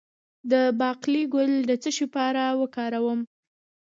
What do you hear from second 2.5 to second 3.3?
وکاروم؟